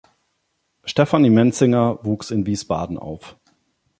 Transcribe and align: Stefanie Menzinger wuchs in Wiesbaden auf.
Stefanie 0.83 1.29
Menzinger 1.29 1.99
wuchs 2.03 2.31
in 2.31 2.47
Wiesbaden 2.47 2.97
auf. 2.97 3.37